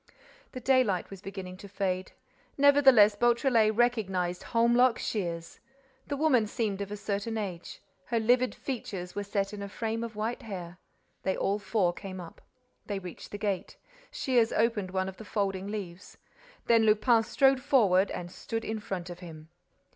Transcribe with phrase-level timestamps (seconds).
[0.53, 2.13] The daylight was beginning to fade.
[2.57, 5.59] Nevertheless, Beautrelet recognized Holmlock Shears.
[6.07, 7.83] The woman seemed of a certain age.
[8.05, 10.79] Her livid features were set in a frame of white hair.
[11.21, 12.41] They all four came up.
[12.87, 13.77] They reached the gate.
[14.09, 16.17] Shears opened one of the folding leaves.
[16.65, 19.49] Then Lupin strode forward and stood in front of him.